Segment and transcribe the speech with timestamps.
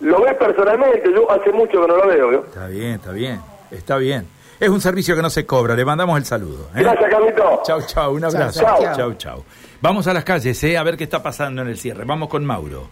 [0.00, 2.44] lo ves personalmente, yo hace mucho que no lo veo.
[2.46, 4.26] Está bien, está bien, está bien.
[4.58, 6.70] Es un servicio que no se cobra, le mandamos el saludo.
[6.74, 6.80] ¿eh?
[6.80, 7.60] Gracias, Carlito.
[7.62, 8.60] Chau, chau, un abrazo.
[8.60, 9.44] Chau, chau, chau.
[9.82, 10.78] Vamos a las calles, ¿eh?
[10.78, 12.04] a ver qué está pasando en el cierre.
[12.06, 12.88] Vamos con Mauro.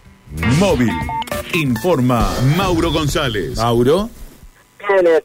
[0.59, 0.91] Móvil.
[1.55, 3.57] Informa Mauro González.
[3.57, 4.09] Mauro.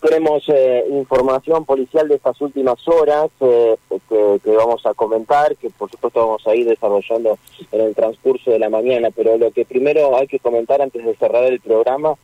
[0.00, 3.77] Tenemos eh, información policial de estas últimas horas eh,
[4.09, 7.38] que, vamos a comentar, que por supuesto vamos a ir desarrollando
[7.70, 11.14] en el transcurso de la mañana, pero lo que primero hay que comentar antes de
[11.16, 12.14] cerrar el programa,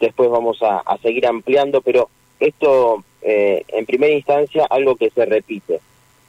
[0.00, 2.08] después vamos a, seguir ampliando, pero
[2.40, 5.80] esto eh, en primera instancia algo que se repite,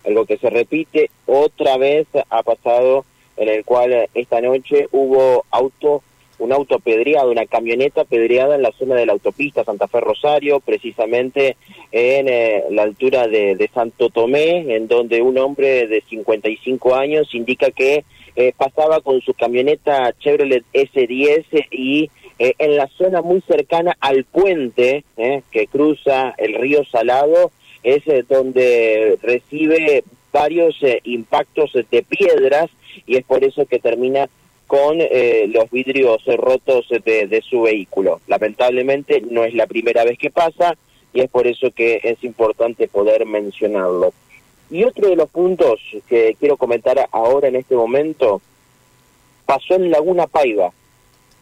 [0.06, 3.06] algo que se repite otra vez ha pasado
[3.38, 6.04] en el cual esta noche hubo auto
[6.44, 10.60] un auto pedreado, una camioneta pedreada en la zona de la autopista Santa Fe Rosario,
[10.60, 11.56] precisamente
[11.94, 17.72] en eh, la altura de, Santo Tomé, en donde un hombre de 55 años indica
[17.72, 18.04] que
[18.36, 24.26] eh, pasaba con su camioneta Chevrolet S10 y eh, en la zona muy cercana al
[24.26, 25.06] puente
[25.50, 27.52] que cruza el río Salado
[27.84, 32.70] es donde recibe varios impactos de piedras
[33.06, 34.28] y es por eso que termina
[34.68, 38.22] con eh, los vidrios rotos de, su vehículo.
[38.28, 40.76] Lamentablemente no es la primera vez que pasa
[41.14, 44.14] y es por eso que es importante poder mencionarlo.
[44.72, 48.42] Y otro de los puntos que quiero comentar ahora en este momento
[49.46, 50.72] pasó en Laguna Paiva,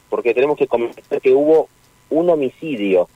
[0.10, 1.70] porque tenemos que comentar que hubo
[2.10, 3.08] un homicidio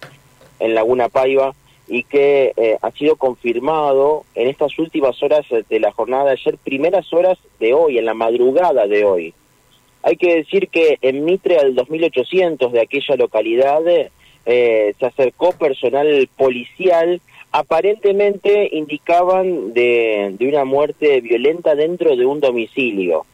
[0.59, 1.53] en Laguna Paiva
[1.87, 6.57] y que eh, ha sido confirmado en estas últimas horas de la jornada de ayer,
[6.57, 9.33] primeras horas de hoy, en la madrugada de hoy.
[10.05, 13.81] Hay que decir que en Mitre al 2800 de aquella localidad
[14.45, 17.19] eh, se acercó personal policial,
[17.51, 23.25] aparentemente indicaban de, una muerte violenta dentro de un domicilio.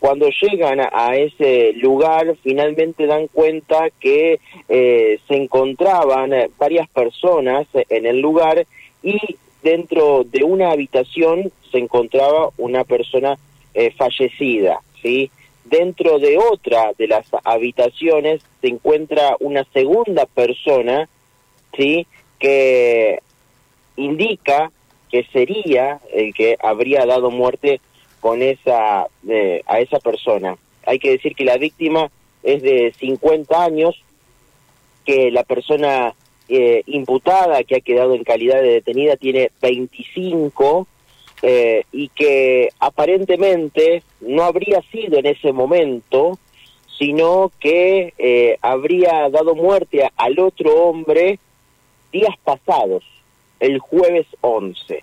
[0.00, 8.04] Cuando llegan a, ese lugar, finalmente dan cuenta que eh, se encontraban varias personas en
[8.04, 8.66] el lugar
[9.02, 9.18] y
[9.62, 13.38] dentro de una habitación se encontraba una persona
[13.72, 15.30] eh, fallecida, ¿sí?
[15.70, 21.08] Dentro de otra de las habitaciones se encuentra una segunda persona,
[21.76, 22.06] ¿sí?
[22.38, 23.20] Que
[23.96, 24.70] indica
[25.10, 27.80] que sería el que habría dado muerte
[28.20, 30.56] con esa eh, a esa persona.
[30.86, 32.10] Hay que decir que la víctima
[32.42, 34.02] es de 50 años,
[35.04, 36.14] que la persona
[36.48, 40.86] eh, imputada que ha quedado en calidad de detenida tiene 25
[41.42, 46.38] eh, y que aparentemente no habría sido en ese momento,
[46.98, 51.38] sino que eh, habría dado muerte al otro hombre
[52.10, 53.04] días pasados,
[53.60, 55.02] el jueves 11.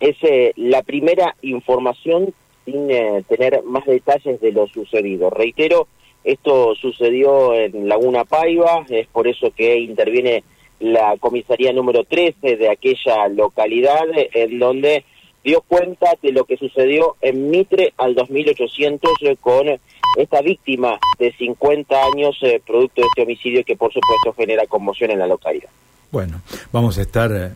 [0.00, 2.32] Es eh, la primera información
[2.64, 2.88] sin
[3.26, 5.30] tener más detalles de lo sucedido.
[5.30, 5.88] Reitero,
[6.22, 10.44] esto sucedió en Laguna Paiva, es por eso que interviene
[10.80, 15.04] la comisaría número 13 de aquella localidad, en donde
[15.48, 19.66] dio cuenta de lo que sucedió en Mitre al 2800 eh, con
[20.18, 25.10] esta víctima de 50 años eh, producto de este homicidio que por supuesto genera conmoción
[25.10, 25.70] en la localidad.
[26.10, 27.52] Bueno, vamos a estar eh,